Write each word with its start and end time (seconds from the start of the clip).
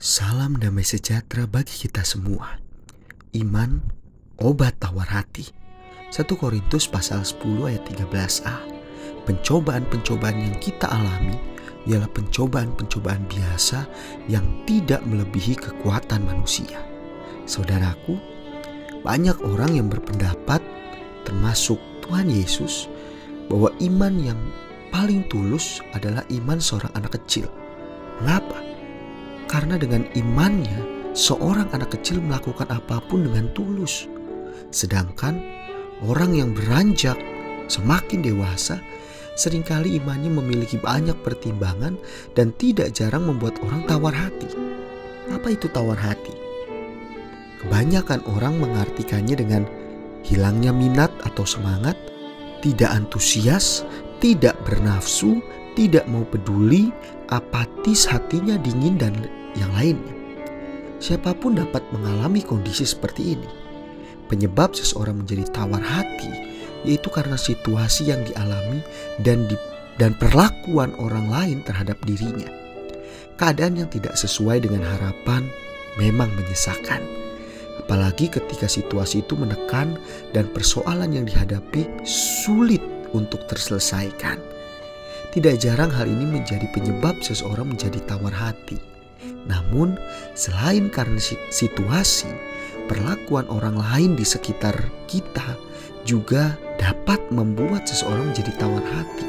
Salam 0.00 0.56
damai 0.56 0.80
sejahtera 0.80 1.44
bagi 1.44 1.76
kita 1.84 2.00
semua. 2.08 2.56
Iman, 3.36 3.84
obat 4.40 4.80
tawar 4.80 5.04
hati. 5.12 5.44
1 6.08 6.24
Korintus 6.40 6.88
pasal 6.88 7.20
10 7.20 7.68
ayat 7.68 7.84
13a. 7.84 8.64
Pencobaan-pencobaan 9.28 10.40
yang 10.40 10.56
kita 10.56 10.88
alami 10.88 11.36
ialah 11.84 12.08
pencobaan-pencobaan 12.16 13.28
biasa 13.28 13.84
yang 14.24 14.64
tidak 14.64 15.04
melebihi 15.04 15.60
kekuatan 15.60 16.24
manusia. 16.24 16.80
Saudaraku, 17.44 18.16
banyak 19.04 19.36
orang 19.44 19.84
yang 19.84 19.92
berpendapat 19.92 20.64
termasuk 21.28 21.76
Tuhan 22.08 22.32
Yesus 22.32 22.88
bahwa 23.52 23.68
iman 23.84 24.16
yang 24.16 24.40
paling 24.88 25.28
tulus 25.28 25.84
adalah 25.92 26.24
iman 26.32 26.56
seorang 26.56 26.88
anak 26.96 27.20
kecil. 27.20 27.52
Mengapa? 28.24 28.69
Karena 29.50 29.74
dengan 29.74 30.06
imannya, 30.14 31.10
seorang 31.10 31.74
anak 31.74 31.98
kecil 31.98 32.22
melakukan 32.22 32.70
apa 32.70 33.02
pun 33.10 33.26
dengan 33.26 33.50
tulus. 33.50 34.06
Sedangkan 34.70 35.42
orang 36.06 36.38
yang 36.38 36.54
beranjak 36.54 37.18
semakin 37.66 38.22
dewasa, 38.22 38.78
sering 39.34 39.66
kali 39.66 39.98
imannya 39.98 40.30
memiliki 40.30 40.78
banyak 40.78 41.18
pertimbangan 41.26 41.98
dan 42.38 42.54
tidak 42.62 42.94
jarang 42.94 43.26
membuat 43.26 43.58
orang 43.66 43.82
tawar 43.90 44.14
hati. 44.14 44.54
Apa 45.34 45.50
itu 45.50 45.66
tawar 45.66 45.98
hati? 45.98 46.30
Kebanyakan 47.58 48.22
orang 48.30 48.54
mengartikannya 48.62 49.34
dengan 49.34 49.66
hilangnya 50.22 50.70
minat 50.70 51.10
atau 51.26 51.42
semangat, 51.42 51.98
tidak 52.62 52.94
antusias, 52.94 53.82
tidak 54.22 54.54
bernafsu, 54.62 55.42
tidak 55.74 56.06
mau 56.06 56.22
peduli, 56.22 56.94
apatis 57.34 58.06
hatinya 58.06 58.54
dingin 58.62 58.94
dan 58.94 59.39
yang 59.56 59.70
lainnya. 59.74 60.14
Siapa 61.00 61.32
pun 61.32 61.56
dapat 61.56 61.80
mengalami 61.96 62.44
kondisi 62.44 62.84
seperti 62.84 63.34
ini. 63.38 63.48
Penyebab 64.28 64.76
seseorang 64.76 65.24
menjadi 65.24 65.48
tawar 65.50 65.82
hati 65.82 66.50
yaitu 66.84 67.12
karena 67.12 67.36
situasi 67.36 68.08
yang 68.08 68.24
dialami 68.24 68.80
dan 69.20 69.44
di, 69.48 69.56
dan 70.00 70.16
perlakuan 70.16 70.96
orang 70.96 71.28
lain 71.28 71.58
terhadap 71.64 72.00
dirinya. 72.08 72.48
Keadaan 73.36 73.80
yang 73.80 73.88
tidak 73.88 74.16
sesuai 74.16 74.64
dengan 74.64 74.84
harapan 74.84 75.48
memang 75.96 76.28
menyesakan. 76.36 77.00
Apalagi 77.80 78.28
ketika 78.28 78.68
situasi 78.68 79.24
itu 79.24 79.34
menekan 79.34 79.96
dan 80.36 80.46
persoalan 80.52 81.16
yang 81.16 81.24
dihadapi 81.24 81.88
sulit 82.04 82.84
untuk 83.16 83.48
terselesaikan. 83.48 84.38
Tidak 85.30 85.56
jarang 85.62 85.90
hal 85.94 86.10
ini 86.10 86.26
menjadi 86.26 86.66
penyebab 86.74 87.18
seseorang 87.22 87.72
menjadi 87.72 88.02
tawar 88.06 88.34
hati. 88.34 88.78
Namun, 89.48 89.98
selain 90.36 90.92
karena 90.92 91.18
situasi, 91.50 92.30
perlakuan 92.86 93.46
orang 93.50 93.78
lain 93.78 94.18
di 94.18 94.26
sekitar 94.26 94.74
kita 95.06 95.56
juga 96.02 96.58
dapat 96.80 97.20
membuat 97.30 97.86
seseorang 97.86 98.32
menjadi 98.32 98.52
tawar 98.58 98.82
hati. 98.82 99.26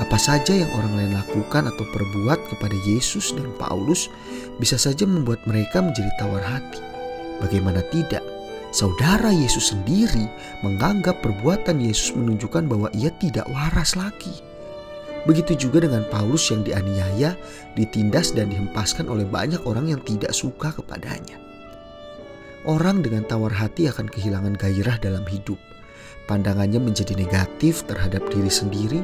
Apa 0.00 0.16
saja 0.18 0.56
yang 0.56 0.72
orang 0.72 0.98
lain 0.98 1.12
lakukan 1.14 1.68
atau 1.68 1.84
perbuat 1.94 2.40
kepada 2.50 2.74
Yesus 2.88 3.36
dan 3.36 3.52
Paulus 3.60 4.08
bisa 4.58 4.74
saja 4.80 5.06
membuat 5.06 5.44
mereka 5.44 5.84
menjadi 5.84 6.10
tawar 6.18 6.42
hati. 6.42 6.80
Bagaimana 7.38 7.84
tidak? 7.92 8.24
Saudara 8.72 9.28
Yesus 9.28 9.76
sendiri 9.76 10.24
menganggap 10.64 11.20
perbuatan 11.20 11.76
Yesus 11.84 12.16
menunjukkan 12.16 12.72
bahwa 12.72 12.88
ia 12.96 13.12
tidak 13.20 13.44
waras 13.52 13.94
lagi. 14.00 14.51
Begitu 15.22 15.68
juga 15.68 15.86
dengan 15.86 16.02
Paulus 16.10 16.50
yang 16.50 16.66
dianiaya, 16.66 17.38
ditindas 17.78 18.34
dan 18.34 18.50
dihempaskan 18.50 19.06
oleh 19.06 19.22
banyak 19.22 19.62
orang 19.62 19.94
yang 19.94 20.02
tidak 20.02 20.34
suka 20.34 20.74
kepadanya. 20.74 21.38
Orang 22.66 23.02
dengan 23.02 23.26
tawar 23.26 23.54
hati 23.54 23.90
akan 23.90 24.06
kehilangan 24.10 24.54
gairah 24.58 24.98
dalam 24.98 25.22
hidup. 25.26 25.58
Pandangannya 26.30 26.78
menjadi 26.78 27.14
negatif 27.18 27.82
terhadap 27.86 28.22
diri 28.30 28.50
sendiri, 28.50 29.02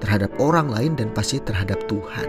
terhadap 0.00 0.32
orang 0.40 0.72
lain 0.72 0.92
dan 0.96 1.12
pasti 1.12 1.40
terhadap 1.44 1.76
Tuhan. 1.88 2.28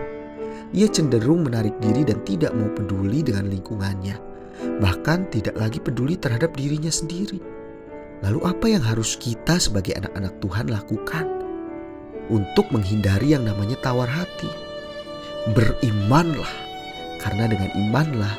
Ia 0.72 0.88
cenderung 0.88 1.48
menarik 1.48 1.76
diri 1.84 2.08
dan 2.08 2.24
tidak 2.24 2.56
mau 2.56 2.72
peduli 2.72 3.24
dengan 3.24 3.48
lingkungannya. 3.48 4.16
Bahkan 4.80 5.32
tidak 5.32 5.56
lagi 5.60 5.80
peduli 5.84 6.16
terhadap 6.16 6.56
dirinya 6.56 6.92
sendiri. 6.92 7.40
Lalu 8.24 8.40
apa 8.44 8.66
yang 8.72 8.84
harus 8.84 9.20
kita 9.20 9.60
sebagai 9.60 10.00
anak-anak 10.00 10.36
Tuhan 10.40 10.68
lakukan? 10.72 11.41
Untuk 12.30 12.70
menghindari 12.70 13.34
yang 13.34 13.48
namanya 13.48 13.80
tawar 13.82 14.06
hati. 14.06 14.50
Berimanlah, 15.58 16.52
karena 17.18 17.50
dengan 17.50 17.72
imanlah, 17.74 18.36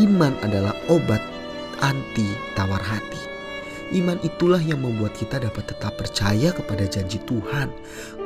iman 0.00 0.34
adalah 0.42 0.74
obat 0.90 1.22
anti 1.78 2.26
tawar 2.58 2.82
hati. 2.82 3.22
Iman 3.90 4.22
itulah 4.22 4.62
yang 4.62 4.86
membuat 4.86 5.18
kita 5.18 5.42
dapat 5.42 5.66
tetap 5.66 5.98
percaya 5.98 6.54
kepada 6.54 6.86
janji 6.86 7.18
Tuhan, 7.26 7.74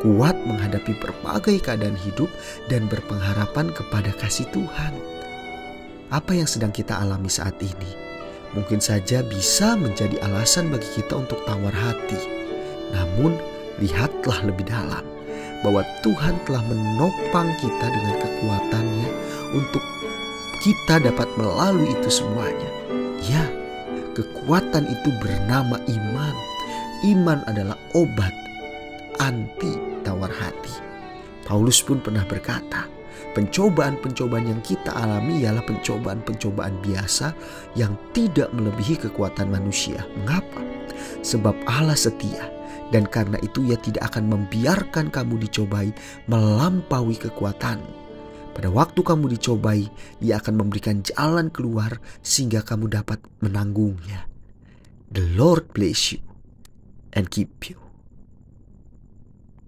kuat 0.04 0.36
menghadapi 0.44 0.92
berbagai 1.00 1.56
keadaan 1.64 1.96
hidup, 1.96 2.28
dan 2.68 2.84
berpengharapan 2.88 3.72
kepada 3.72 4.12
kasih 4.20 4.44
Tuhan. 4.52 4.92
Apa 6.12 6.36
yang 6.36 6.44
sedang 6.44 6.68
kita 6.68 7.00
alami 7.00 7.32
saat 7.32 7.56
ini 7.64 8.04
mungkin 8.54 8.78
saja 8.78 9.20
bisa 9.26 9.74
menjadi 9.74 10.22
alasan 10.22 10.70
bagi 10.70 10.86
kita 10.94 11.18
untuk 11.18 11.42
tawar 11.42 11.74
hati, 11.74 12.20
namun 12.94 13.34
lihatlah 13.82 14.38
lebih 14.46 14.66
dalam 14.68 15.02
bahwa 15.64 15.80
Tuhan 16.04 16.36
telah 16.44 16.60
menopang 16.68 17.48
kita 17.56 17.86
dengan 17.88 18.14
kekuatannya 18.20 19.08
untuk 19.56 19.82
kita 20.60 21.00
dapat 21.00 21.28
melalui 21.40 21.88
itu 21.92 22.08
semuanya. 22.12 22.70
Ya, 23.24 23.44
kekuatan 24.12 24.84
itu 24.84 25.08
bernama 25.20 25.80
iman. 25.88 26.36
Iman 27.04 27.40
adalah 27.48 27.76
obat 27.96 28.32
anti 29.20 29.72
tawar 30.04 30.32
hati. 30.32 30.72
Paulus 31.44 31.84
pun 31.84 32.00
pernah 32.00 32.24
berkata, 32.24 32.88
pencobaan-pencobaan 33.36 34.48
yang 34.48 34.60
kita 34.64 34.92
alami 34.92 35.44
ialah 35.44 35.60
pencobaan-pencobaan 35.68 36.80
biasa 36.80 37.36
yang 37.76 37.92
tidak 38.16 38.48
melebihi 38.56 38.96
kekuatan 38.96 39.52
manusia. 39.52 40.04
Mengapa? 40.16 40.64
Sebab 41.20 41.52
Allah 41.68 41.96
setia 41.96 42.48
dan 42.90 43.06
karena 43.08 43.38
itu 43.40 43.64
ia 43.68 43.78
tidak 43.78 44.12
akan 44.12 44.28
membiarkan 44.32 45.08
kamu 45.12 45.46
dicobai 45.48 45.92
melampaui 46.26 47.16
kekuatanmu. 47.16 48.04
Pada 48.54 48.70
waktu 48.70 49.00
kamu 49.02 49.34
dicobai, 49.34 49.90
dia 50.22 50.38
akan 50.38 50.62
memberikan 50.62 51.02
jalan 51.02 51.50
keluar 51.50 51.98
sehingga 52.22 52.62
kamu 52.62 52.86
dapat 52.86 53.18
menanggungnya. 53.42 54.30
The 55.10 55.26
Lord 55.34 55.74
bless 55.74 56.14
you 56.14 56.22
and 57.10 57.30
keep 57.30 57.66
you. 57.66 57.83